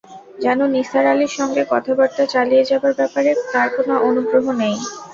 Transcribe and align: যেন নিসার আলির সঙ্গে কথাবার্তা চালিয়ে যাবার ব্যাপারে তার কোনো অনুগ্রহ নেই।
যেন 0.39 0.59
নিসার 0.73 1.05
আলির 1.11 1.33
সঙ্গে 1.37 1.63
কথাবার্তা 1.71 2.23
চালিয়ে 2.33 2.67
যাবার 2.69 2.93
ব্যাপারে 2.99 3.31
তার 3.51 3.67
কোনো 3.75 3.93
অনুগ্রহ 4.09 4.45
নেই। 4.61 4.75